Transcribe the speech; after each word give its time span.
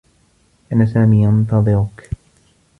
كان 0.69 0.85
سامي 0.87 1.23
ينتظرك. 1.27 2.09